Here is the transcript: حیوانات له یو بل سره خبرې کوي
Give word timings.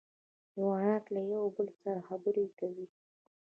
حیوانات 0.53 1.03
له 1.13 1.21
یو 1.33 1.43
بل 1.55 1.67
سره 1.81 1.99
خبرې 2.07 2.45
کوي 2.59 2.87